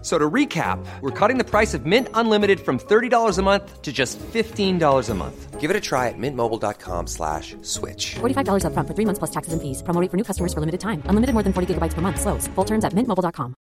[0.00, 3.92] So to recap, we're cutting the price of Mint Unlimited from $30 a month to
[3.92, 5.60] just $15 a month.
[5.60, 8.14] Give it a try at mintmobile.com slash switch.
[8.20, 9.82] $45 upfront for three months plus taxes and fees.
[9.82, 11.02] Promo for new customers for limited time.
[11.10, 12.20] Unlimited more than 40 gigabytes per month.
[12.20, 12.46] Slows.
[12.54, 13.54] Full terms at mintmobile.com.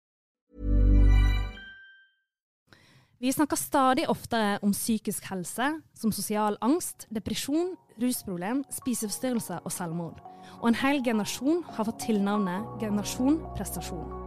[3.19, 10.21] Vi snakker stadig oftere om psykisk helse, som sosial angst, depresjon, rusproblem, spiseforstyrrelser og selvmord.
[10.61, 14.26] Og en hel generasjon har fått tilnavnet generasjon prestasjon.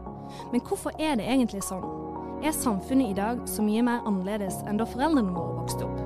[0.52, 1.84] Men hvorfor er det egentlig sånn?
[2.40, 6.00] Er samfunnet i dag så mye mer annerledes enn da foreldrene våre vokste opp?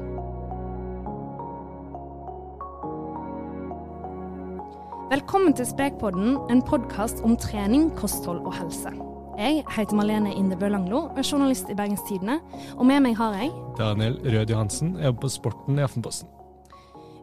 [5.14, 8.90] Velkommen til Sprekpodden, en podkast om trening, kosthold og helse.
[9.38, 12.40] Jeg heter Malene Indebø Langlo, er journalist i Bergens Tidende,
[12.74, 16.30] og med meg har jeg Daniel Rød Johansen, jeg jobber på Sporten i Aftenposten.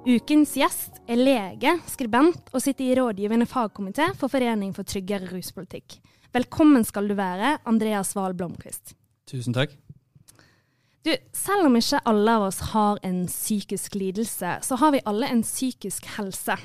[0.08, 6.00] Ukens gjest er lege, skribent og sitter i rådgivende fagkomité for Forening for tryggere ruspolitikk.
[6.32, 8.94] Velkommen skal du være, Andreas Wahl Blomkvist.
[9.28, 9.74] Tusen takk.
[11.04, 15.28] Du, selv om ikke alle av oss har en psykisk lidelse, så har vi alle
[15.28, 16.56] en psykisk helse.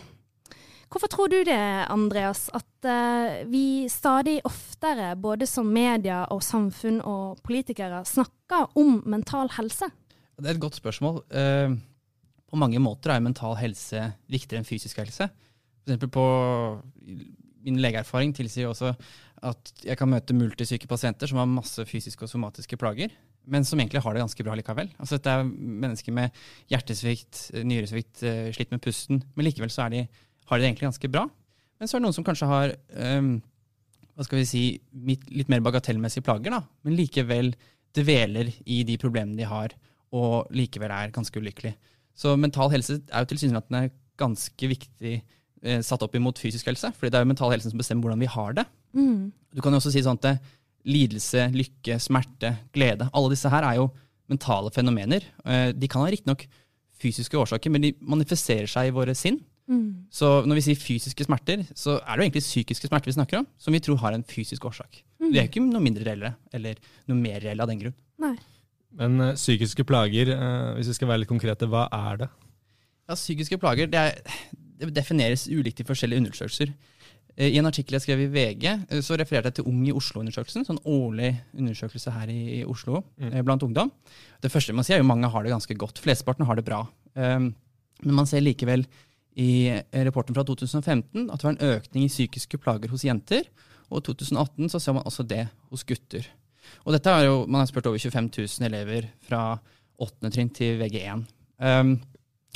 [0.86, 1.58] Hvorfor tror du det,
[1.90, 9.00] Andreas, at uh, vi stadig oftere, både som media og samfunn og politikere, snakker om
[9.02, 9.90] mental helse?
[10.38, 11.24] Det er et godt spørsmål.
[11.26, 11.74] Uh,
[12.46, 15.26] på mange måter er mental helse viktigere enn fysisk helse.
[15.90, 16.28] For på
[17.66, 18.92] Min legeerfaring tilsier også
[19.46, 23.12] at jeg kan møte multisyke pasienter som har masse fysiske og somatiske plager,
[23.46, 24.88] men som egentlig har det ganske bra likevel.
[24.96, 25.50] Altså Dette er
[25.84, 26.38] mennesker med
[26.72, 31.26] hjertesvikt, nyresvikt, uh, slitt med pusten, men likevel så de har det egentlig ganske bra.
[31.76, 32.74] Men så er det noen som kanskje har
[33.18, 33.36] um,
[34.16, 34.62] hva skal vi si,
[35.04, 37.52] litt mer bagatellmessige plager, da, men likevel
[37.96, 39.74] dveler i de problemene de har,
[40.16, 41.74] og likevel er ganske ulykkelig.
[42.16, 45.18] Så mental helse er jo tilsynelatende ganske viktig
[45.66, 48.22] eh, satt opp imot fysisk helse, fordi det er jo mental helse som bestemmer hvordan
[48.22, 48.66] vi har det.
[48.96, 49.32] Mm.
[49.56, 50.40] Du kan jo også si sånn at
[50.86, 53.90] lidelse, lykke, smerte, glede, alle disse her er jo
[54.30, 55.26] mentale fenomener.
[55.44, 56.46] Eh, de kan ha riktignok
[57.02, 59.40] fysiske årsaker, men de manifesterer seg i våre sinn.
[59.66, 60.06] Mm.
[60.14, 63.40] Så når vi sier fysiske smerter, så er det jo egentlig psykiske smerter vi snakker
[63.42, 65.02] om, som vi tror har en fysisk årsak.
[65.20, 65.30] Mm.
[65.32, 66.78] De er ikke noe mindre reelle, eller
[67.10, 67.96] noe mer reelle av den grunn.
[68.22, 68.36] Nei.
[68.96, 72.30] Men uh, psykiske plager, uh, hvis vi skal være litt konkrete, hva er det?
[73.06, 74.38] Ja, Psykiske plager det, er,
[74.78, 76.72] det defineres ulikt i forskjellige undersøkelser.
[77.36, 78.64] Eh, I en artikkel jeg skrev i VG,
[79.04, 80.64] så refererte jeg til Ung i Oslo-undersøkelsen.
[80.66, 83.32] sånn årlig undersøkelse her i, Oslo Mm.
[83.34, 83.90] eh, blant ungdom.
[84.42, 85.98] Det første man sier er jo mange har det ganske godt.
[86.00, 86.86] Flesteparten har det bra.
[87.16, 87.54] Men
[88.02, 88.86] man ser likevel
[89.36, 93.42] i rapporten fra 2015 at det var en økning i psykiske plager hos jenter.
[93.90, 96.26] Og i 2018 så ser man også det hos gutter.
[96.84, 99.58] Og dette er jo, Man har spurt over 25 000 elever fra
[99.98, 100.30] 8.
[100.30, 101.24] trinn til VG1.
[101.60, 102.00] Um,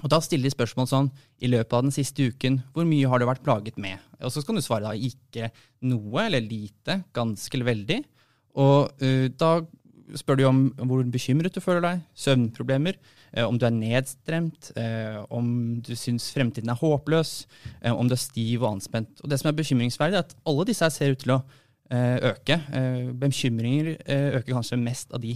[0.01, 1.11] og Da stiller de spørsmål sånn
[1.45, 4.01] i løpet av den siste uken hvor mye har du vært plaget med?
[4.25, 5.51] Og så skal du svare da ikke
[5.89, 8.01] noe eller lite, ganske eller veldig.
[8.61, 9.61] Og uh, da
[10.19, 12.97] spør de om hvor bekymret du føler deg, søvnproblemer,
[13.37, 15.51] uh, om du er nedstremt, uh, om
[15.85, 17.35] du syns fremtiden er håpløs,
[17.93, 19.13] om du er stiv og anspent.
[19.23, 21.43] Og Det som er bekymringsverdig, er at alle disse her ser ut til å
[21.91, 22.55] øke.
[23.19, 25.33] Bekymringer øker kanskje mest av de.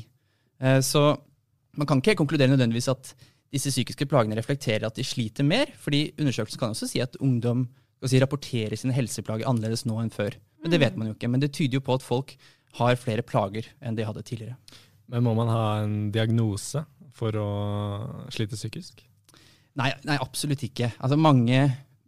[0.87, 1.01] Så
[1.75, 3.11] man kan ikke konkludere nødvendigvis at
[3.55, 7.69] disse psykiske plagene reflekterer at de sliter mer, fordi undersøkelsen kan også si at ungdom
[8.05, 10.37] si, rapporterer sine helseplager annerledes nå enn før.
[10.65, 12.35] Men Det vet man jo ikke, men det tyder jo på at folk
[12.81, 14.57] har flere plager enn de hadde tidligere.
[15.13, 16.83] Men må man ha en diagnose
[17.15, 17.51] for å
[18.35, 19.05] slite psykisk?
[19.79, 20.91] Nei, nei absolutt ikke.
[20.99, 21.61] Altså mange,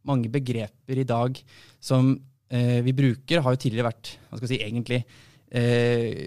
[0.07, 1.39] mange begreper i dag
[1.83, 2.15] som
[2.49, 5.01] eh, vi bruker, har jo tidligere vært hva skal jeg si, egentlig
[5.51, 6.27] eh,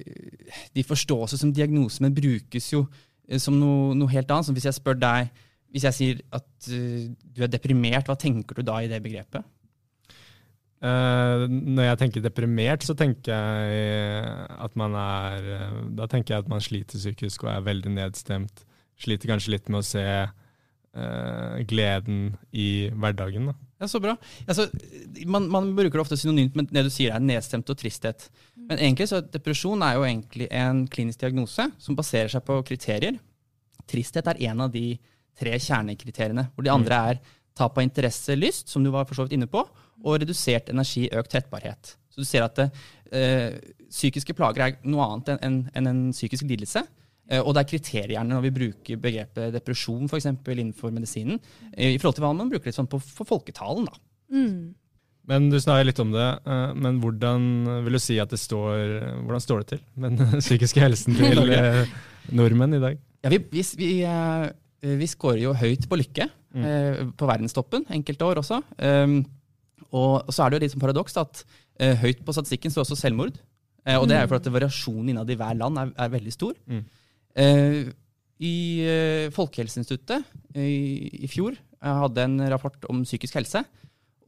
[0.75, 2.85] De forstås jo som diagnose, men brukes jo
[3.37, 4.47] som noe, noe helt annet.
[4.47, 5.29] Som hvis jeg spør deg
[5.69, 9.45] Hvis jeg sier at uh, du er deprimert, hva tenker du da i det begrepet?
[10.79, 14.33] Uh, når jeg tenker deprimert, så tenker jeg
[14.63, 15.49] at man er
[15.97, 18.65] Da tenker jeg at man sliter psykisk og er veldig nedstemt.
[18.99, 23.51] Sliter kanskje litt med å se uh, gleden i hverdagen.
[23.51, 23.57] Da.
[23.79, 24.15] Ja, Så bra.
[24.47, 24.67] Altså,
[25.25, 28.27] man, man, bruker det ofte synonymt med det du sier er nedstemt og tristhet.
[28.69, 33.17] Men egentlig så depresjon er jo egentlig en klinisk diagnose som baserer seg på kriterier.
[33.89, 34.93] Tristhet er en av de
[35.39, 37.21] tre kjernekriteriene, hvor de andre er
[37.57, 39.63] tap av interesse, lyst, som du var for så vidt inne på,
[40.05, 41.95] og redusert energi, økt tettbarhet.
[42.13, 42.69] Så du ser at det,
[43.11, 43.57] eh,
[43.89, 46.83] psykiske plager er noe annet enn en, en, en psykisk lidelse.
[47.29, 51.39] Eh, og det er kriteriene når vi bruker begrepet depresjon for eksempel, innenfor medisinen,
[51.73, 53.89] eh, i forhold til hva man bruker litt sånn på, for folketalen.
[53.89, 53.99] da.
[54.33, 54.75] Mm.
[55.29, 57.43] Men Du snakker litt om det, eh, men hvordan
[57.85, 58.95] vil du si at det står,
[59.27, 61.83] hvordan står det til med den psykiske helsen til eh,
[62.33, 62.97] nordmenn i dag?
[63.25, 64.47] Ja, vi, vi, vi, eh,
[64.97, 67.11] vi scorer jo høyt på lykke mm.
[67.19, 68.61] På verdenstoppen enkelte år også.
[68.81, 69.19] Um,
[69.91, 71.43] og, så er det jo litt som paradoks at
[72.01, 73.37] høyt på statistikken står også selvmord.
[73.99, 76.57] Og det er jo fordi variasjonen innad i hver land er, er veldig stor.
[76.69, 76.81] Mm.
[78.49, 78.55] I
[79.33, 80.25] Folkehelseinstituttet
[80.59, 83.63] i, i fjor hadde en rapport om psykisk helse,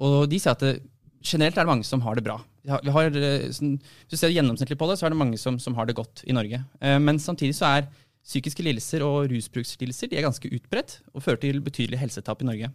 [0.01, 0.75] og de sier at det,
[1.21, 2.39] generelt er det mange som har det bra.
[2.61, 3.15] Vi har,
[3.53, 5.97] sånn, hvis du ser gjennomsnittlig på det, så er det mange som, som har det
[5.97, 6.61] godt i Norge.
[7.01, 7.87] men samtidig så er
[8.21, 12.69] Psykiske lidelser og rusbrukslidelser de er ganske utbredt og fører til betydelig helsetap i Norge.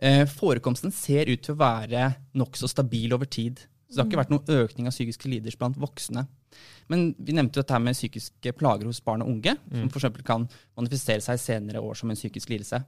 [0.00, 2.08] Eh, forekomsten ser ut til å være
[2.40, 3.60] nokså stabil over tid.
[3.84, 6.24] Så det har ikke vært noen økning av psykiske lidelser blant voksne.
[6.88, 9.84] Men vi nevnte dette med psykiske plager hos barn og unge, mm.
[9.84, 10.24] som f.eks.
[10.26, 10.48] kan
[10.78, 12.80] manifestere seg senere år som en psykisk lidelse.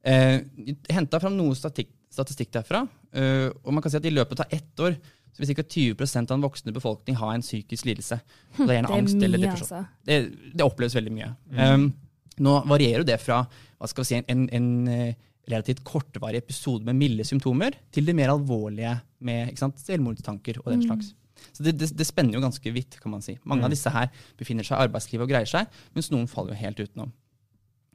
[0.00, 0.40] Eh,
[0.88, 2.84] Henta fram noe statistikk, statistikk derfra,
[3.14, 4.96] eh, og man kan si at i løpet av ett år
[5.30, 5.62] så vil ca.
[5.62, 8.18] 20% av den voksne befolkning ha en psykisk lidelse.
[8.56, 9.76] det er, det er angst mye, eller depresjon.
[9.78, 10.06] Altså.
[10.06, 10.16] Det,
[10.54, 11.30] det, oppleves veldig mye.
[11.52, 11.60] Mm.
[11.60, 16.86] Um, nå varierer det fra hva skal vi si, en, en, eh, relativt kortvarig episode
[16.86, 18.92] med milde symptomer til det mer alvorlige
[19.26, 20.86] med sant, selvmordstanker og den mm.
[20.86, 21.14] slags.
[21.56, 23.38] Så det, det, det, spenner jo ganske vidt, kan man si.
[23.42, 23.66] Mange mm.
[23.66, 26.82] av disse her befinner seg i arbeidslivet og greier seg, mens noen faller jo helt
[26.84, 27.14] utenom.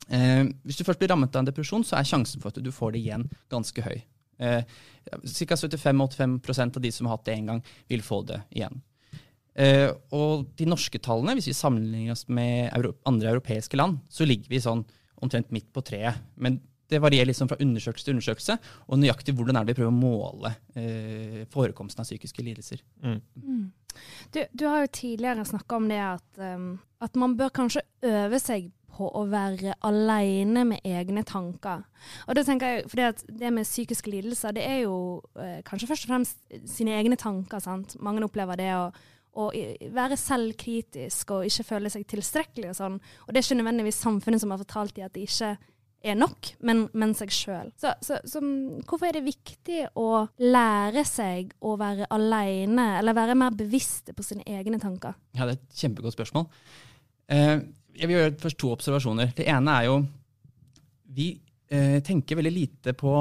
[0.09, 2.71] Eh, hvis du først blir rammet av en depresjon, så er sjansen for at du
[2.73, 3.97] får det igjen ganske høy.
[4.37, 4.61] Eh,
[5.05, 5.55] Ca.
[5.55, 8.81] 75-85 av de som har hatt det én gang, vil få det igjen.
[9.55, 12.73] Eh, og de norske tallene, hvis vi sammenligner oss med
[13.07, 14.83] andre europeiske land, så ligger vi sånn
[15.23, 16.19] omtrent midt på treet.
[16.35, 16.59] Men
[16.91, 18.57] det varierer liksom fra undersøkelse til undersøkelse,
[18.89, 22.83] og nøyaktig hvordan er det vi prøver å måle eh, forekomsten av psykiske lidelser.
[23.01, 23.21] Mm.
[23.41, 23.65] Mm.
[24.35, 28.41] Du, du, har jo tidligere snakka om det at, um, at man bør kanskje øve
[28.43, 31.83] seg på å være alene med egne tanker.
[32.27, 34.95] Og det tenker jeg, for det med psykiske lidelser, det er jo
[35.41, 37.59] eh, kanskje først og fremst sine egne tanker.
[37.63, 37.97] sant?
[37.99, 38.87] Mange opplever det å,
[39.35, 39.51] å
[39.95, 42.99] være selvkritisk og ikke føle seg tilstrekkelig og sånn.
[43.25, 45.55] Og det er ikke nødvendigvis samfunnet som har fortalt dem at det ikke
[46.05, 47.71] er nok, men, men seg sjøl.
[47.81, 48.41] Så, så, så,
[48.85, 54.25] hvorfor er det viktig å lære seg å være alene, eller være mer bevisste på
[54.25, 55.17] sine egne tanker?
[55.33, 56.45] Ja, det er et kjempegodt spørsmål.
[57.33, 57.57] Eh,
[57.95, 59.33] jeg vil gjøre først to observasjoner.
[59.35, 59.97] Det ene er jo
[61.15, 61.29] Vi
[61.71, 63.11] eh, tenker veldig lite på,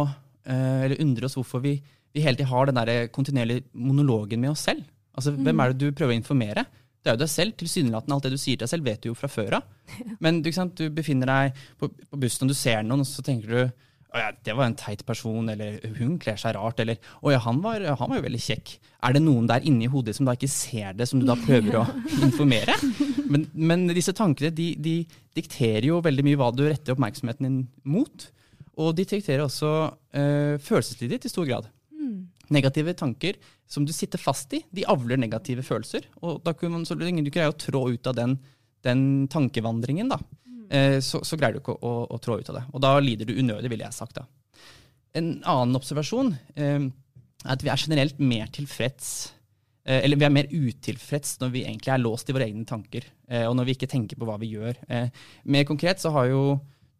[0.51, 1.77] eh, eller undrer oss hvorfor vi,
[2.11, 4.83] vi hele tiden har den der kontinuerlige monologen med oss selv.
[5.15, 5.45] Altså, mm.
[5.47, 6.65] Hvem er det du prøver å informere?
[6.99, 7.55] Det er jo deg selv.
[7.61, 9.71] Tilsynelatende alt det du sier til deg selv, vet du jo fra før av.
[10.25, 13.55] Men du, du, befinner deg på, på bussen og du ser noen, og så tenker
[13.55, 13.61] du
[14.21, 17.59] ja, det var en teit person, eller hun kler seg rart, eller å ja, han
[17.65, 18.77] var, han var jo veldig kjekk.
[19.05, 21.81] Er det noen der inni hodet som da ikke ser det, som du da prøver
[21.81, 21.85] å
[22.29, 22.77] informere?
[23.27, 24.95] Men, men disse tankene de, de,
[25.35, 27.59] dikterer jo veldig mye hva du retter oppmerksomheten din
[27.91, 28.29] mot.
[28.79, 31.69] Og de dikterer også øh, følelseslivet ditt i stor grad.
[31.95, 32.31] Mm.
[32.55, 33.39] Negative tanker
[33.71, 36.07] som du sitter fast i, de avler negative følelser.
[36.23, 38.39] Og da kunne man, så lenge du greier å trå ut av den,
[38.87, 40.21] den tankevandringen, da,
[40.71, 42.65] Eh, så, så, greier du ikke å, å, å, trå ut av det.
[42.73, 44.21] Og da lider du unødig, ville jeg sagt.
[44.21, 44.27] da.
[45.15, 49.09] En annen observasjon eh, er at vi er generelt mer tilfreds
[49.87, 53.07] eh, eller vi er mer utilfreds når vi egentlig er låst i våre egne tanker,
[53.31, 54.81] eh, og når vi ikke tenker på hva vi gjør.
[55.45, 56.45] Mer konkret så har jo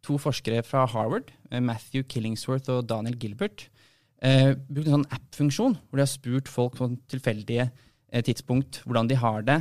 [0.05, 3.65] to forskere fra Harvard, Matthew Killingsworth og Daniel Gilbert,
[4.21, 7.67] brukt en sånn app-funksjon hvor de har spurt folk på tilfeldige
[8.25, 9.57] tidspunkt hvordan de har det,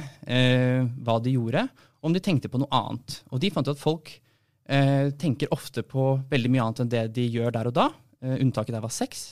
[1.00, 1.64] hva de gjorde,
[2.04, 3.18] om de tenkte på noe annet.
[3.32, 7.04] Og de fant ut at folk eh, tenker ofte på veldig mye annet enn det
[7.16, 7.88] de gjør der og da.
[8.22, 9.30] Eh, unntaket der var sex.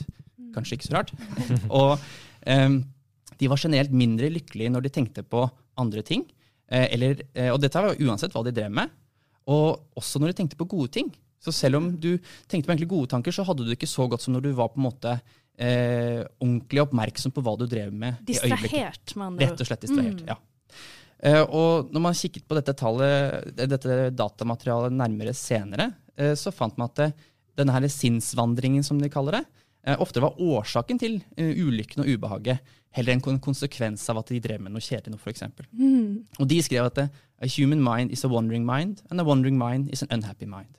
[0.55, 1.13] Kanskje ikke så rart.
[1.81, 1.97] og
[2.49, 2.79] eh,
[3.41, 5.45] de var generelt mindre lykkelige når de tenkte på
[5.81, 6.25] andre ting.
[6.73, 8.93] Eh, eller, eh, og dette var uansett hva de drev med.
[9.53, 11.13] Og også når de tenkte på gode ting.
[11.43, 12.15] Så selv om du
[12.47, 14.53] tenkte på egentlig gode tanker, så hadde du det ikke så godt som når du
[14.55, 15.17] var på en måte
[15.59, 18.21] eh, ordentlig oppmerksom på hva du drev med.
[18.27, 19.43] Distrahert, andre ord.
[19.43, 20.31] Rett og slett distrahert, mm.
[20.31, 20.39] ja.
[21.23, 26.75] Uh, og når man kikket på dette tallet, dette datamaterialet nærmere senere, eh, så fant
[26.81, 27.15] man at
[27.59, 29.45] denne her sinnsvandringen, som de kaller det,
[29.87, 32.61] eh, ofte var årsaken til eh, ulykken og ubehaget,
[32.93, 35.47] heller en konsekvens av at de drev med noe kjedelig f.eks.
[35.73, 36.29] Mm.
[36.39, 39.91] Og de skrev at a human mind is a wandering mind, and a wandering mind
[39.93, 40.79] is an unhappy mind.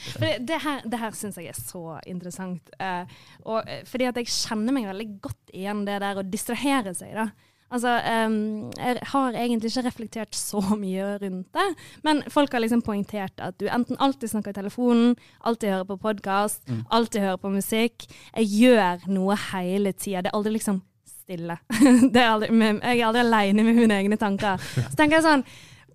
[0.00, 2.70] For det, det her, det her syns jeg er så interessant.
[2.80, 3.10] Eh,
[3.44, 7.16] og, eh, fordi at jeg kjenner meg veldig godt igjen det der å distrahere seg,
[7.18, 7.26] da.
[7.70, 7.92] Altså,
[8.26, 11.66] um, jeg har egentlig ikke reflektert så mye rundt det,
[12.02, 16.00] men folk har liksom poengtert at du enten alltid snakker i telefonen, alltid hører på
[16.02, 18.06] podkast, alltid hører på musikk.
[18.34, 20.24] Jeg gjør noe hele tida.
[20.24, 21.56] Det er aldri liksom stille.
[22.12, 24.58] Det er aldri, jeg er aldri aleine med mine egne tanker.
[24.58, 25.46] Så tenker jeg sånn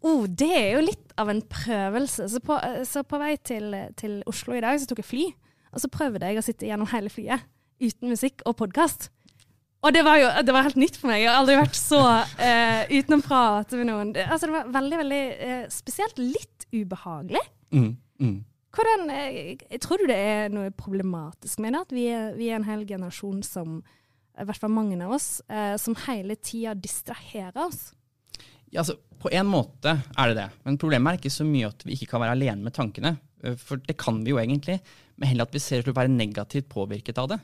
[0.05, 2.27] Oh, det er jo litt av en prøvelse.
[2.29, 5.23] Så på, så på vei til, til Oslo i dag, så tok jeg fly.
[5.73, 7.47] Og så prøvde jeg å sitte gjennom hele flyet
[7.81, 9.09] uten musikk og podkast.
[9.85, 11.21] Og det var jo det var helt nytt for meg.
[11.21, 12.01] Jeg har aldri vært så
[12.41, 14.13] eh, uten å prate med noen.
[14.15, 17.43] Det, altså, det var veldig, veldig eh, spesielt litt ubehagelig.
[17.75, 17.91] Mm,
[18.23, 18.37] mm.
[18.75, 21.83] Hvordan, eh, tror du det er noe problematisk med det?
[21.85, 23.77] At vi er, vi er en hel generasjon som,
[24.35, 27.91] i hvert fall mange av oss, eh, som hele tida distraherer oss?
[28.73, 31.85] Ja, altså, på en måte er det det, men problemet er ikke så mye at
[31.85, 33.15] vi ikke kan være alene med tankene.
[33.45, 34.81] eh, For det kan vi jo egentlig,
[35.15, 37.39] men heller at vi ser ut til å være negativt påvirket av det.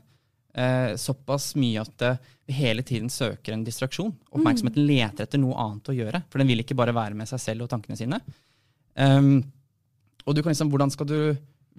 [0.52, 2.18] Eh, såpass mye at eh,
[2.50, 4.12] vi hele tiden søker en distraksjon.
[4.36, 7.40] Oppmerksomheten leter etter noe annet å gjøre, for den vil ikke bare være med seg
[7.40, 8.20] selv og tankene sine.
[9.00, 9.38] Um,
[10.26, 11.16] og du kan liksom, hvordan skal du,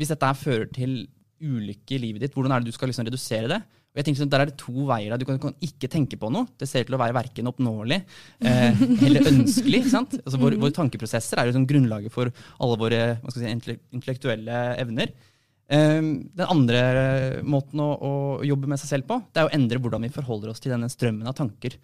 [0.00, 1.02] Hvis dette fører til
[1.42, 3.58] ulykke i livet ditt, hvordan er det du skal liksom redusere det?
[3.92, 5.18] Og jeg tenker sånn, Der er det to veier.
[5.20, 6.48] Du kan, kan ikke tenke på noe.
[6.56, 9.82] Det ser ut til å være verken oppnåelig eh, eller ønskelig.
[9.92, 10.16] sant?
[10.22, 13.02] Altså, våre, våre tankeprosesser er jo sånn grunnlaget for alle våre
[13.34, 15.12] si, intellektuelle evner.
[15.72, 16.80] Um, den andre
[17.46, 18.12] måten å, å
[18.44, 20.90] jobbe med seg selv på, det er å endre hvordan vi forholder oss til denne
[20.92, 21.78] strømmen av tanker.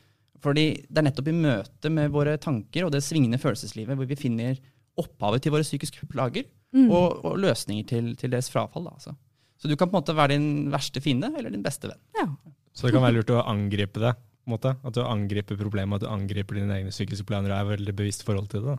[0.45, 4.19] Fordi det er nettopp i møte med våre tanker og det svingende følelseslivet hvor vi
[4.19, 4.59] finner
[4.99, 8.87] opphavet til våre psykiske plager og, og løsninger til, til deres frafall.
[8.87, 9.15] Da, altså.
[9.59, 12.01] Så du kan på en måte være din verste fiende eller din beste venn.
[12.19, 12.29] Ja.
[12.75, 14.13] Så det kan være lurt å angripe det.
[14.51, 14.75] Måte.
[14.85, 18.25] At du angriper problemet, at du angriper dine egne psykiske planer og er veldig bevisst
[18.27, 18.79] forhold til det.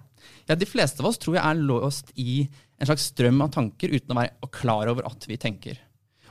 [0.50, 2.42] Ja, De fleste av oss tror jeg er låst i
[2.80, 5.80] en slags strøm av tanker uten å være klar over at vi tenker.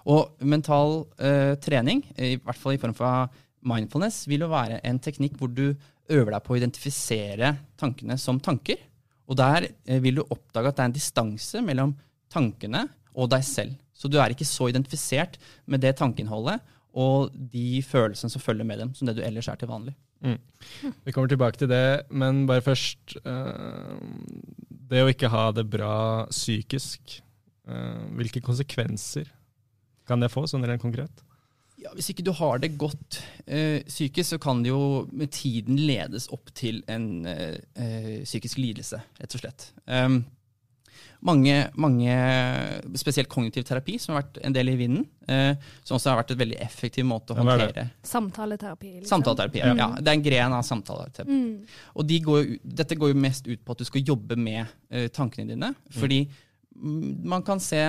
[0.08, 3.28] Og mental eh, trening, i hvert fall i form for
[3.68, 5.66] mindfulness, vil jo være en teknikk hvor du
[6.08, 8.80] øver deg på å identifisere tankene som tanker.
[9.28, 11.92] Og der eh, vil du oppdage at det er en distanse mellom
[12.32, 12.86] tankene
[13.18, 13.76] og deg selv.
[13.92, 16.62] Så du er ikke så identifisert med det tankeinnholdet
[16.96, 19.94] og de følelsene som følger med dem, som det du ellers er til vanlig.
[21.04, 23.98] Vi kommer tilbake til det, men bare først eh,
[24.90, 27.20] Det å ikke ha det bra psykisk,
[27.68, 29.30] eh, hvilke konsekvenser
[30.08, 31.22] kan det få, sånn rent konkret?
[31.78, 35.78] Ja, Hvis ikke du har det godt eh, psykisk, så kan det jo med tiden
[35.78, 37.28] ledes opp til en
[38.24, 39.68] psykisk lidelse, rett og slett.
[39.86, 40.24] Um,
[41.26, 42.14] mange, mange,
[43.00, 46.34] spesielt kognitiv terapi, som har vært en del i vinden, eh, som også har vært
[46.34, 47.86] et veldig effektiv måte å Ja, er det?
[48.06, 48.92] Samtaleterapi.
[48.98, 49.08] Liksom.
[49.10, 49.62] Samtaleterapi.
[49.64, 49.88] Ja.
[49.98, 51.40] Det er en gren av samtaleterapi.
[51.40, 51.80] Mm.
[51.94, 55.08] Og de går, dette går jo mest ut på at du skal jobbe med eh,
[55.08, 55.72] tankene dine.
[55.98, 57.82] Fordi mm, man kan se,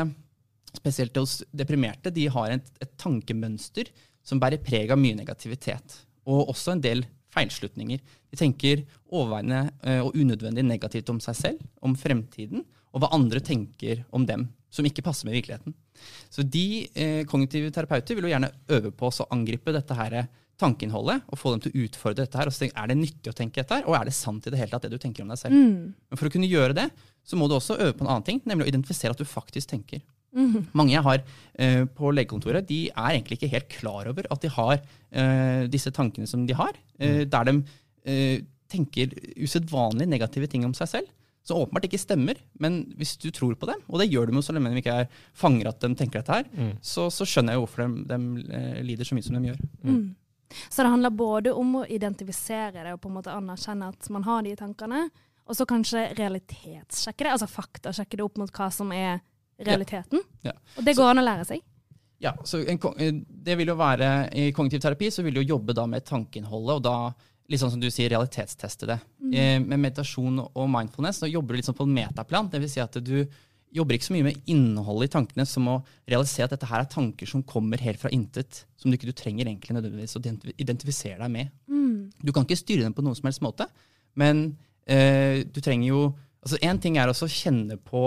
[0.79, 3.93] spesielt hos deprimerte, de har et, et tankemønster
[4.25, 6.01] som bærer preg av mye negativitet.
[6.29, 8.01] Og også en del feilslutninger.
[8.29, 13.41] De tenker overveiende eh, og unødvendig negativt om seg selv, om fremtiden, og hva andre
[13.43, 15.75] tenker om dem, som ikke passer med virkeligheten.
[16.31, 20.21] Så de eh, kognitive terapeuter vil jo gjerne øve på oss å angripe dette her
[20.59, 22.49] tankeinnholdet, og få dem til å utfordre dette her.
[22.49, 24.51] og så tenke, Er det nyttig å tenke dette her, og er det sant i
[24.51, 25.55] det hele tatt det du tenker om deg selv?
[25.55, 25.95] Mm.
[25.95, 26.89] Men for å kunne gjøre det,
[27.23, 29.71] så må du også øve på en annen ting, nemlig å identifisere at du faktisk
[29.71, 30.03] tenker.
[30.77, 31.23] Mange jeg har
[31.57, 35.91] eh, på legekontoret, de er egentlig ikke helt klar over at de har eh, disse
[35.95, 37.55] tankene som de har, eh, der de
[38.05, 41.15] eh, tenker usedvanlig negative ting om seg selv.
[41.47, 44.43] Som åpenbart ikke stemmer, men hvis du tror på dem, og det gjør de jo
[44.45, 47.61] så lenge de ikke er fanger at de tenker dette her, så, så skjønner jeg
[47.61, 49.63] jo hvorfor de, de eh, lider så mye som de gjør.
[50.69, 54.27] Så det handler både om å identifisere det og på en måte anerkjenne at man
[54.27, 55.07] har de tankene,
[55.49, 59.23] og så kanskje realitetssjekke det, altså faktasjekke det opp mot hva som er
[59.65, 60.21] realiteten.
[60.45, 60.53] Ja.
[60.77, 61.63] Og det går an å lære seg.
[62.19, 65.55] Ja, så en, eh, det vil jo være, I kognitiv terapi så vil du jo
[65.55, 66.97] jobbe da med tankeinnholdet, og da
[67.49, 68.99] litt sånn som du sier, realitetsteste det.
[69.33, 72.49] Eh, med meditasjon og mindfulness så jobber du litt sånn på en metaplan.
[72.51, 73.23] Det vil si at du
[73.73, 75.75] jobber ikke så mye med innholdet i tankene som å
[76.09, 79.17] realisere at dette her er tanker som kommer helt fra intet, som du ikke du
[79.17, 80.23] trenger egentlig nødvendigvis å
[80.57, 81.51] identifisere deg med.
[82.21, 83.67] Du kan ikke styre dem på noen som helst måte,
[84.17, 84.57] men
[84.89, 86.01] eh, du trenger jo
[86.39, 88.01] altså En ting er også å kjenne på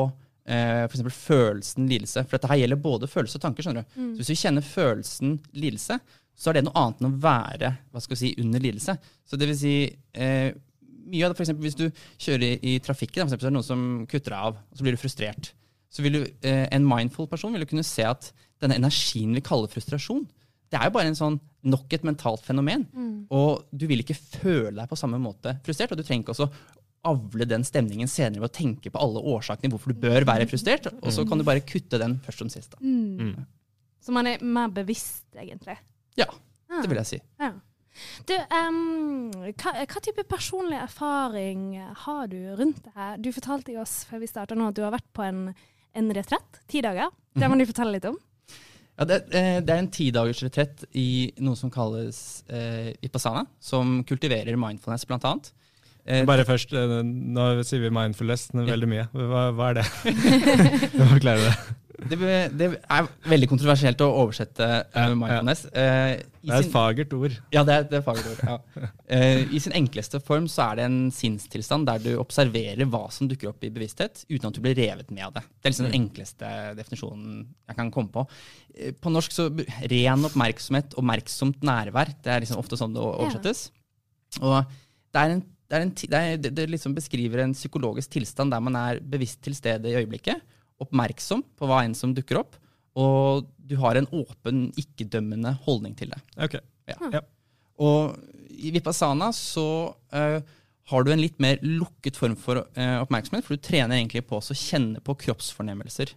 [0.49, 2.23] eh, eksempel følelsen lidelse.
[2.25, 3.63] For dette her gjelder både følelse og tanker.
[3.63, 3.91] skjønner du.
[3.93, 5.99] Så Hvis du kjenner følelsen lidelse,
[6.37, 8.97] så er det noe annet enn å være hva skal vi si, under lidelse.
[9.29, 9.75] Så det vil si,
[10.15, 10.53] eh,
[11.03, 13.53] mye av det, for eksempel, Hvis du kjører i, i trafikken, for eksempel, så er
[13.53, 15.53] det noen som kutter deg av, og så blir du frustrert.
[15.93, 19.43] så vil du, eh, en mindful person vil jo kunne se at denne energien vi
[19.45, 20.27] kaller frustrasjon,
[20.73, 21.35] det er jo bare en sånn
[21.69, 22.87] nok et mentalt fenomen.
[23.31, 26.49] Og du vil ikke føle deg på samme måte frustrert, og du trenger ikke også
[27.05, 30.87] avle den stemningen senere ved å tenke på alle årsakene hvorfor du bør være frustrert,
[31.03, 32.71] og så kan du bare kutte den først som sist.
[32.71, 32.79] Da.
[34.01, 35.77] Så man er mer bevisst, egentlig.
[36.19, 36.29] Ja,
[36.81, 37.21] det vil jeg si.
[37.41, 37.53] Ja.
[38.25, 41.75] Du, um, hva, hva type personlig erfaring
[42.07, 43.19] har du rundt det her?
[43.21, 45.43] Du fortalte i oss før vi starta nå at du har vært på en,
[45.99, 47.13] en retrett, ti dager.
[47.37, 48.17] Det må du fortelle litt om.
[48.99, 54.01] Ja, det, eh, det er en tidagers retrett i noe som kalles eh, Vipassana, som
[54.09, 55.53] kultiverer mindfulness, blant annet.
[56.05, 59.07] Eh, Bare først, eh, nå sier vi mindfulness veldig mye.
[59.15, 59.87] Hva, hva er det?
[60.93, 61.55] Du må forklare det.
[62.11, 62.19] Det,
[62.59, 65.11] det er veldig kontroversielt å oversette eh, ja.
[65.15, 65.65] mindfulness.
[65.71, 67.37] Uh, i Det er sin- et fagert ord.
[67.55, 68.43] Ja, det er, det er fagert ord.
[68.49, 68.89] Ja.
[69.13, 73.31] Uh, I sin enkleste form så er det en sinnstilstand der du observerer hva som
[73.31, 75.45] dukker opp i bevissthet, uten at du blir revet med av det.
[75.61, 77.41] Det er liksom den enkleste definisjonen
[77.71, 78.27] jeg kan komme på.
[78.75, 79.49] Eh, på norsk så
[79.95, 83.69] ren oppmerksomhet, oppmerksomt nærvær, det er liksom ofte sånn det oversettes.
[84.41, 84.61] Og
[85.13, 85.43] det er en
[85.73, 88.99] det, er en, det, er, det, det liksom beskriver en psykologisk tilstand der man er
[89.01, 90.43] bevisst til stede i øyeblikket,
[90.83, 92.57] oppmerksom på hva enn som dukker opp,
[92.99, 96.21] og du har en åpen, ikke-dømmende holdning til det.
[96.45, 96.59] Ok.
[96.91, 96.99] Ja.
[97.15, 97.23] Ja.
[97.83, 98.19] Og
[98.53, 99.67] i Vipassana så
[100.15, 100.41] uh,
[100.93, 104.41] har du en litt mer lukket form for uh, oppmerksomhet, for du trener egentlig på
[104.41, 106.13] å kjenne på kroppsfornemmelser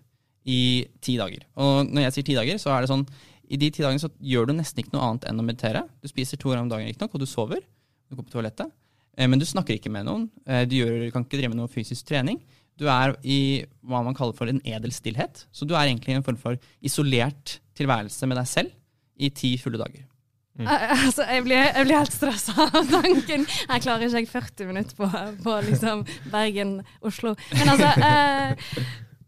[0.51, 0.59] i
[1.01, 1.45] ti dager.
[1.61, 3.07] Og når jeg sier ti dager, så er det sånn
[3.45, 5.83] i de ti dagene så gjør du nesten ikke noe annet enn å meditere.
[6.01, 7.61] Du spiser to ganger om dagen, riktignok, og du sover.
[8.09, 8.71] Du går på toalettet.
[9.13, 10.23] Eh, men du snakker ikke med noen.
[10.65, 12.39] Du gjør, kan ikke drive med noe fysisk trening.
[12.79, 13.37] Du er i
[13.85, 15.45] hva man kaller for en edel stillhet.
[15.55, 18.75] Så du er egentlig i en form for isolert tilværelse med deg selv
[19.15, 20.03] i ti fulle dager.
[20.55, 20.67] Mm.
[21.05, 23.47] Altså, jeg blir, jeg blir helt stressa av tanken.
[23.69, 25.09] Her klarer ikke jeg 40 minutter på,
[25.43, 27.33] på liksom Bergen-Oslo.
[27.55, 28.85] Men altså eh,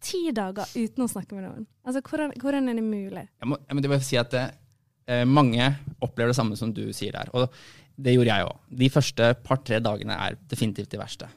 [0.08, 1.66] Ti dager uten å snakke med noen.
[1.84, 3.26] Altså, hvordan, hvordan er det mulig?
[3.28, 7.32] Jeg må, jeg må si at eh, mange opplever det samme som du sier der.
[7.36, 7.50] Og
[7.98, 8.62] det gjorde jeg òg.
[8.84, 11.28] De første par-tre dagene er definitivt de verste.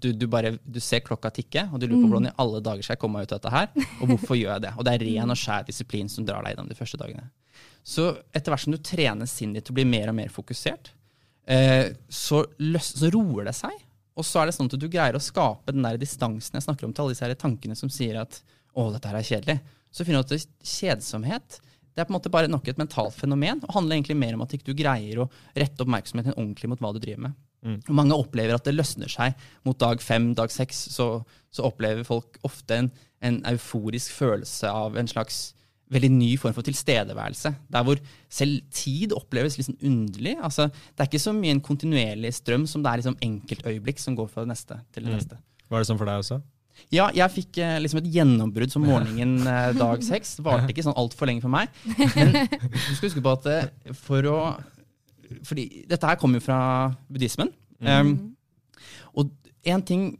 [0.00, 2.84] Du, du, bare, du ser klokka tikke, og du lurer på hvordan i alle dager
[2.84, 4.72] skal jeg komme meg ut av dette her, og hvorfor gjør jeg det?
[4.76, 7.28] Og det er ren og skjær disiplin som drar deg gjennom de første dagene.
[7.86, 10.92] Så etter hvert som du trener sinnet ditt til å bli mer og mer fokusert,
[11.48, 13.74] eh, så, løs, så roer det seg.
[14.20, 16.86] Og så er det sånn at du greier å skape den der distansen jeg snakker
[16.86, 18.42] om til alle disse her tankene som sier at
[18.74, 19.58] å, dette her er kjedelig.
[19.90, 23.58] Så finner du at kjedsomhet det er på en måte bare nok et mentalt fenomen,
[23.66, 26.92] og handler egentlig mer om at ikke du greier å rette oppmerksomheten ordentlig mot hva
[26.94, 27.38] du driver med.
[27.62, 29.36] Og mange opplever at det løsner seg
[29.68, 30.86] mot dag fem, dag seks.
[30.94, 31.08] Så,
[31.52, 35.50] så opplever folk ofte en, en euforisk følelse av en slags
[35.90, 37.52] veldig ny form for tilstedeværelse.
[37.74, 37.98] Der hvor
[38.30, 40.36] selv tid oppleves sånn underlig.
[40.38, 44.16] Altså, det er ikke så mye en kontinuerlig strøm som det er liksom enkeltøyeblikk som
[44.18, 45.40] går fra det neste til det neste.
[45.70, 46.40] Var det sånn for deg også?
[46.94, 50.38] Ja, jeg fikk eh, liksom et gjennombrudd som morgenen eh, dag seks.
[50.46, 51.68] Varte ikke sånn altfor lenge for meg.
[52.16, 54.38] Men du skal huske på at eh, for å
[55.46, 56.60] Fordi dette her kommer jo fra
[57.10, 57.52] buddhismen.
[57.80, 58.34] Um,
[59.16, 59.30] og
[59.66, 60.10] én ting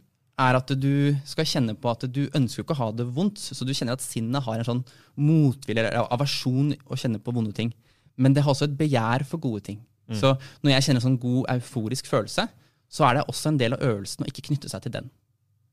[0.40, 3.40] er at du skal kjenne på at du ønsker ikke å ha det vondt.
[3.42, 4.82] Så du kjenner at sinnet har en sånn
[5.20, 7.74] motvilje eller aversjon å kjenne på vonde ting.
[8.20, 9.80] Men det har også et begjær for gode ting.
[10.10, 10.32] Så
[10.64, 12.48] når jeg kjenner sånn god euforisk følelse,
[12.90, 15.10] så er det også en del av øvelsen å ikke knytte seg til den.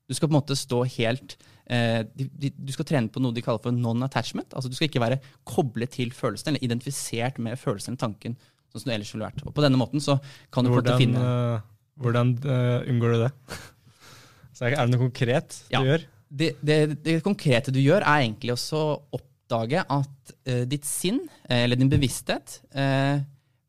[0.08, 1.34] Du skal på en måte stå helt
[1.66, 4.54] eh, de, de, Du skal trene på noe de kaller for non-attachment.
[4.54, 8.38] altså Du skal ikke være koblet til følelsen eller identifisert med følelsen eller tanken.
[8.78, 9.42] Sånn som du ellers ville vært.
[9.46, 10.18] Og På denne måten så
[10.54, 11.66] kan du Hvordan, finne uh,
[12.02, 13.32] hvordan uh, unngår du det?
[14.58, 15.84] Så er det noe konkret Ja.
[15.84, 16.06] du gjør?
[16.34, 21.22] det, det, det konkrete du gjør, er egentlig også å oppdage at uh, ditt sinn,
[21.46, 22.60] eller din bevissthet,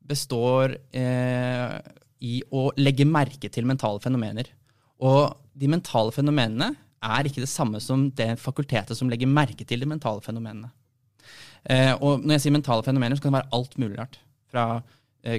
[0.09, 0.73] består
[2.19, 4.49] i å legge merke til mentale fenomener.
[5.05, 9.79] Og de mentale fenomenene er ikke det samme som det fakultetet som legger merke til
[9.83, 10.71] de mentale fenomenene.
[11.67, 14.19] Eh, og når jeg sier mentale fenomener, så kan det være alt mulig rart.
[14.49, 14.65] Fra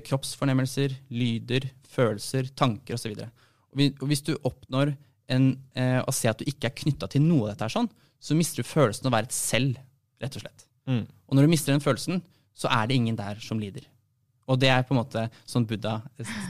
[0.07, 3.15] kroppsfornemmelser, lyder, følelser, tanker osv.
[3.75, 4.95] Hvis du oppnår
[5.31, 7.91] en, eh, å se at du ikke er knytta til noe av dette, her sånn,
[8.21, 9.79] så mister du følelsen av å være et selv,
[10.21, 10.67] rett og slett.
[10.91, 11.07] Mm.
[11.29, 12.21] Og når du mister den følelsen,
[12.57, 13.87] så er det ingen der som lider.
[14.51, 16.01] Og det er på en måte sånn Buddha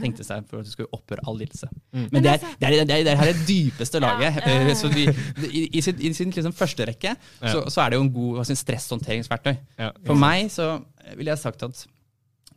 [0.00, 1.68] tenkte seg for at du skulle opphøre all lidelse.
[1.92, 4.38] Men Men det er, altså- det, er, det, er, det er det dypeste laget.
[4.40, 4.74] Ja, Eh, eh.
[4.74, 5.04] Så de,
[5.36, 8.12] de, i, i sin, i sin liksom første rekke så, så er det jo en
[8.12, 9.56] god stresshåndteringsverktøy.
[9.78, 9.90] Ja.
[10.06, 10.80] For meg så
[11.16, 11.84] ville jeg sagt at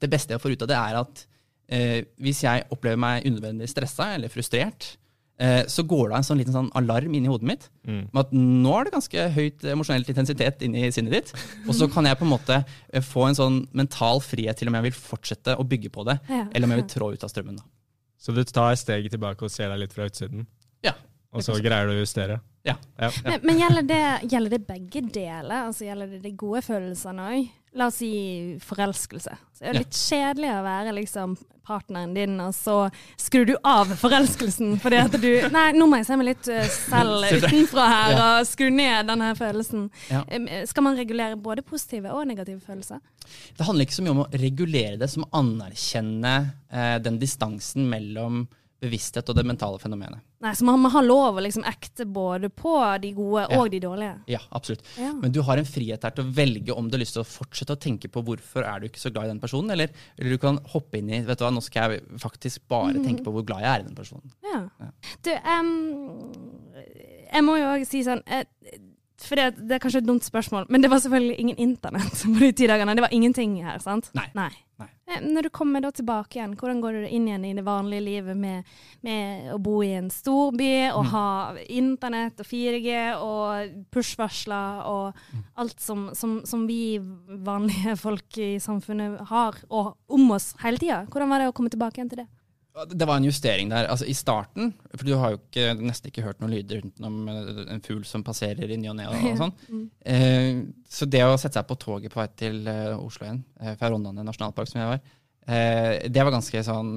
[0.03, 1.23] det beste jeg får ut av det, er at
[1.73, 4.91] eh, hvis jeg opplever meg unødvendig stressa eller frustrert,
[5.39, 8.03] eh, så går det av en sånn liten sånn alarm inni hodet mitt Mm.
[8.13, 11.33] med at nå er det ganske høyt emosjonell intensitet inni sinnet ditt.
[11.67, 12.59] Og så kan jeg på en måte
[12.93, 16.19] eh, få en sånn mental frihet til om jeg vil fortsette å bygge på det,
[16.29, 16.45] Ja.
[16.53, 17.57] eller om jeg vil trå ut av strømmen.
[17.57, 17.63] da.
[18.23, 20.45] Så du tar steget tilbake og ser deg litt fra utsiden,
[20.83, 20.93] Ja.
[21.33, 22.39] og så greier du å justere?
[22.63, 22.77] Ja.
[22.97, 23.09] Ja.
[23.25, 25.65] Men, men gjelder, det, gjelder det begge deler?
[25.67, 27.49] Altså Gjelder det de gode følelsene òg?
[27.75, 28.11] La oss si
[28.61, 29.33] forelskelse.
[29.57, 31.33] Så er jo litt kjedelig å være liksom
[31.63, 32.75] partneren din, og så
[33.19, 36.67] skrur du av forelskelsen fordi at du Nei, nå må jeg se meg litt eh,
[36.67, 39.87] selv utenfra her, og skru ned denne følelsen.
[40.11, 40.23] Ja.
[40.69, 42.99] Skal man regulere både positive og negative følelser?
[43.55, 46.35] Det handler ikke så mye om å regulere det som å anerkjenne
[46.67, 48.43] eh, den distansen mellom
[48.83, 50.19] bevissthet og det mentale fenomenet.
[50.43, 53.59] Nei, Så man, man har lov å liksom ekte både på de gode Ja.
[53.61, 54.15] og de dårlige?
[54.27, 54.83] Ja, absolutt.
[54.99, 55.13] Ja.
[55.15, 57.27] Men du har en frihet her til å velge om du har lyst til å
[57.29, 60.35] fortsette å tenke på hvorfor er du ikke så glad i den personen, eller, eller
[60.35, 63.31] du kan hoppe inn i vet du hva, nå skal jeg faktisk bare tenke på
[63.31, 64.35] hvor glad jeg er i den personen.
[64.43, 64.63] Ja.
[65.23, 66.33] Du, um,
[67.33, 68.43] jeg må jo òg si sånn eh,
[69.23, 72.39] For det, det er kanskje et dumt spørsmål, men det var selvfølgelig ingen internett på
[72.41, 72.95] de ti dagene.
[72.97, 74.09] Det var ingenting her, sant?
[74.17, 74.25] Nei.
[74.35, 74.49] Nei.
[74.81, 74.87] Nei.
[75.07, 78.37] Eh, Når du kommer tilbake igjen, hvordan går du inn igjen i det vanlige livet
[78.37, 78.67] med,
[79.05, 81.25] med å bo i en storby og ha
[81.71, 85.23] internett og 4G og push-varsler og
[85.61, 91.03] alt som, som, som vi vanlige folk i samfunnet har og om oss hele tida?
[91.11, 92.29] Hvordan var det å komme tilbake igjen til det?
[92.73, 93.85] Det var en justering der.
[93.85, 97.59] Altså I starten, for du har jo ikke, nesten ikke hørt noen lyder utenom eh,
[97.75, 99.53] en fugl som passerer i ny og ne og, sånn.
[99.69, 99.83] mm.
[100.09, 103.75] Eh, så det å sette seg på toget på vei til eh, Oslo igjen, eh,
[103.77, 105.03] fra Rondane nasjonalpark som jeg var,
[105.47, 106.91] eh, det var ganske sånn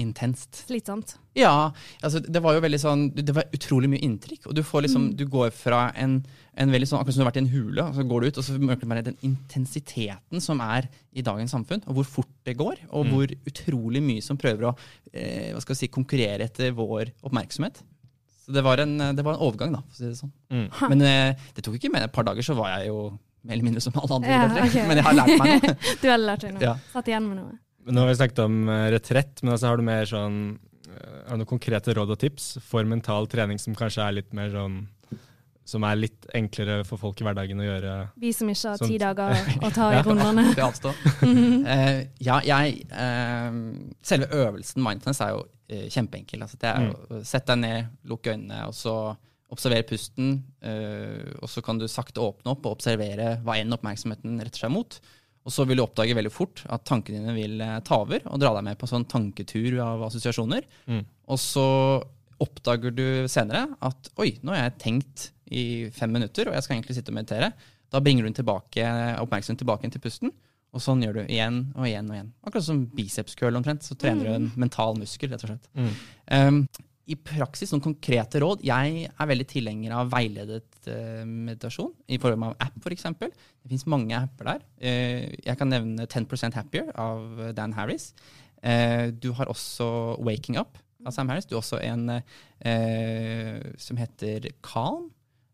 [0.00, 0.64] intenst.
[0.68, 1.16] Slitsomt.
[1.38, 1.70] Ja,
[2.02, 4.48] altså det var jo veldig sånn Det var utrolig mye inntrykk.
[4.50, 6.16] Og du får liksom Du går fra en,
[6.58, 8.28] en veldig sånn Akkurat som du har vært i en hule, og så går du
[8.30, 12.10] ut, og så merker du bare den intensiteten som er i dagens samfunn, og hvor
[12.18, 14.74] fort det går, og hvor utrolig mye som prøver å
[15.12, 17.82] eh, hva skal vi si, konkurrere etter vår oppmerksomhet.
[18.44, 20.32] Så det var en, det var en overgang, da, for å si det sånn.
[20.50, 20.68] Mm.
[20.92, 23.10] Men eh, det tok ikke mer et par dager, så var jeg jo
[23.42, 24.30] mer eller mindre som alle andre.
[24.30, 24.86] Ja, okay.
[24.88, 25.74] Men jeg har lært meg noe.
[26.02, 26.64] Du har lært deg noe.
[26.64, 26.76] Ja.
[26.92, 27.58] Satt igjen med noe.
[27.90, 30.38] Nå har vi snakket om eh, retrett, men altså har du mer sånn
[30.86, 34.34] eh, Har du noen konkrete råd og tips for mental trening som kanskje er litt
[34.36, 34.80] mer sånn
[35.68, 37.94] Som er litt enklere for folk i hverdagen å gjøre?
[38.22, 38.90] Vi som ikke har Sånn.
[38.90, 40.48] ti dager å ta i rundene.
[40.56, 40.92] Det avstå.
[41.26, 43.58] uh, ja, jeg uh,
[44.02, 46.42] Selve øvelsen mindfulness er jo uh, kjempeenkel.
[46.46, 48.96] Altså, det er jo Sett deg ned, lukk øynene, og så
[49.50, 50.44] observere pusten.
[50.62, 54.70] eh, og så kan du sakte åpne opp og observere hva enn oppmerksomheten retter seg
[54.74, 55.00] mot.
[55.48, 58.40] Og så vil du oppdage veldig fort at tankene dine vil eh, ta over og
[58.42, 60.66] dra deg med på en sånn tanketur av assosiasjoner.
[60.90, 61.02] Mm.
[61.32, 61.66] Og så
[62.40, 66.76] oppdager du senere at oi, nå har jeg tenkt i fem minutter, og jeg skal
[66.76, 67.50] egentlig sitte og meditere.
[67.90, 68.84] Da bringer du tilbake,
[69.20, 70.32] oppmerksomheten tilbake til pusten.
[70.70, 72.28] Og sånn gjør du igjen og igjen og igjen.
[72.46, 73.82] Akkurat som bicepskøl omtrent.
[73.82, 75.66] Så trener du en mental muskel, rett og slett.
[75.74, 75.96] Mm.
[76.30, 76.60] Um,
[77.10, 78.62] I praksis, noen konkrete råd.
[78.66, 83.08] Jeg er veldig tilhenger av veiledet eh, meditasjon i form av app, f.eks.
[83.18, 84.68] Det fins mange apper der.
[84.78, 88.12] Eh, jeg kan nevne 10% Happier av Dan Harris.
[88.62, 89.88] Eh, du har også
[90.22, 91.48] Waking Up av Sam Harris.
[91.48, 95.10] Du har også en eh, som heter Calm.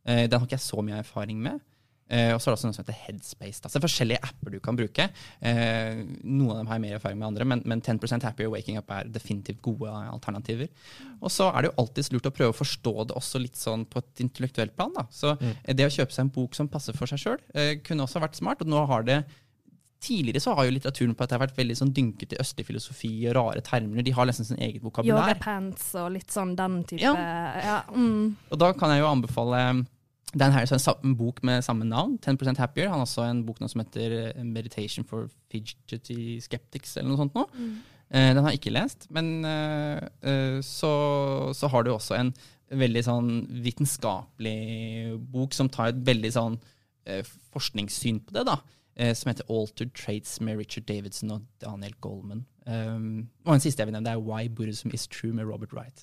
[0.06, 1.62] Eh, den har ikke jeg så mye erfaring med.
[2.06, 3.60] Eh, og så er det også noe som heter Headspace.
[3.62, 3.68] Da.
[3.68, 5.08] Så det er forskjellige apper du kan bruke.
[5.40, 8.78] Eh, noen av dem har jeg mer erfaring med andre, men, men 10 Happier Waking
[8.78, 10.70] Up er definitivt gode alternativer.
[11.18, 13.88] Og så er det jo alltid lurt å prøve å forstå det også litt sånn
[13.90, 14.94] på et intellektuelt plan.
[14.94, 15.08] Da.
[15.10, 15.56] Så mm.
[15.74, 18.38] det å kjøpe seg en bok som passer for seg sjøl, eh, kunne også vært
[18.38, 18.62] smart.
[18.62, 19.24] Og nå har det
[20.06, 22.66] Tidligere så har jo litteraturen på at det har vært veldig sånn dynket i østlig
[22.68, 24.04] filosofi og rare termer.
[24.04, 25.32] De har nesten sin eget vokabulær.
[25.32, 27.14] Yogapants og litt sånn den type Ja.
[27.64, 27.78] ja.
[27.88, 28.52] mm.
[28.52, 29.62] Og da kan jeg jo anbefale
[30.34, 32.88] Dan Harris har en, bok med samme navn, 10% Happier.
[32.90, 37.36] Han har også en bok som heter eh, Meditation for Fidgety Skeptics, eller noe sånt
[37.38, 37.46] nå.
[38.10, 40.92] Eh, den har jeg ikke lest, men eh, så,
[41.54, 42.34] så har du også en
[42.66, 43.30] veldig sånn
[43.62, 46.56] vitenskapelig bok som tar et veldig sånn
[47.54, 48.56] forskningssyn på det, da.
[49.14, 52.40] Som heter Altered Traits med Richard Davidson og Daniel Goldman.
[52.66, 55.70] Um, og en siste jeg vil nevne, det er Why Buddhism is True med Robert
[55.76, 56.02] Wright.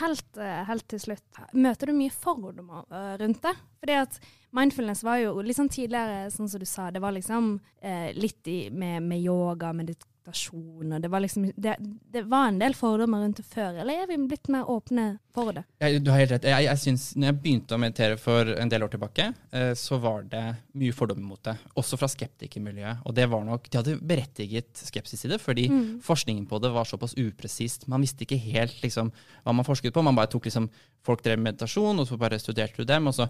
[0.00, 3.54] Helt, eh, helt til slutt, møter du mye fordommer eh, rundt det?
[3.82, 4.20] Fordi at
[4.56, 8.48] mindfulness var jo litt sånn tidligere, sånn som du sa, det var liksom eh, litt
[8.50, 9.72] i, med, med yoga,
[10.20, 11.76] meditasjon, og det var liksom det,
[12.12, 15.52] det var en del fordommer rundt det før, eller er vi blitt mer åpne for
[15.52, 15.64] det?
[15.80, 16.44] Jeg, du har helt rett.
[16.44, 19.98] Jeg, jeg synes, når jeg begynte å meditere for en del år tilbake, eh, så
[20.02, 20.42] var det
[20.78, 21.56] mye fordommer mot det.
[21.78, 23.04] Også fra skeptikermiljøet.
[23.06, 25.68] Og det var nok, de hadde berettiget skepsis i det, fordi
[26.06, 27.86] forskningen på det var såpass upresist.
[27.90, 29.12] Man visste ikke helt liksom,
[29.44, 30.04] hva man forsket på.
[30.06, 30.68] Man bare tok liksom,
[31.06, 33.08] Folk drev med meditasjon, og så bare studerte du dem.
[33.08, 33.26] Og så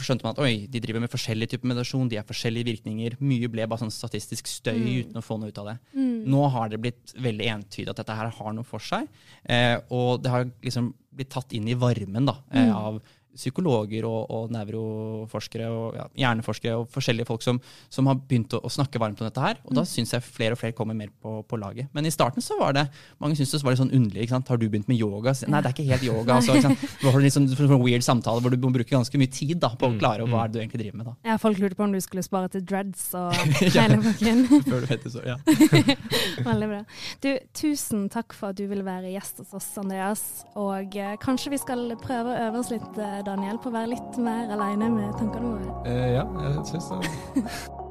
[0.00, 3.18] skjønte man at oi, de driver med forskjellige typer meditasjon, de har forskjellige virkninger.
[3.20, 5.76] Mye ble bare sånn statistisk støy uten å få noe ut av det.
[6.32, 9.08] Nå har det blitt veldig entydig at dette her har noe for seg.
[9.44, 13.02] Eh, og det har liksom blitt tatt inn i varmen da, eh, av
[13.36, 17.60] psykologer og, og nevroforskere og ja, hjerneforskere og forskjellige folk som,
[17.92, 19.60] som har begynt å, å, snakke varmt om dette her.
[19.66, 21.90] Og da syns jeg flere og flere kommer mer på, på, laget.
[21.96, 22.86] Men i starten så var det
[23.22, 24.26] mange syntes det var litt sånn underlig.
[24.26, 24.52] ikke sant?
[24.52, 25.34] Har du begynt med yoga?
[25.46, 26.38] Nei, det er ikke helt yoga.
[26.38, 29.60] Altså, ikke en litt sånn, sånn, weird samtale hvor du må bruke ganske mye tid
[29.62, 31.10] da, på å klare hva er det du egentlig driver med.
[31.10, 31.16] da.
[31.32, 34.44] Ja, Folk lurte på om du skulle spare til dreads og hele pakken.
[34.68, 35.38] Før du vet det, så, ja.
[36.50, 36.82] Veldig bra.
[37.24, 40.24] Du, tusen takk for at du ville være gjest hos oss, Andreas.
[40.58, 43.92] Og eh, kanskje vi skal prøve å øve oss litt, eh, Daniel, på å være
[43.94, 45.76] litt mer aleine med tankene våre?
[45.90, 47.44] Eh, ja, jeg syns det.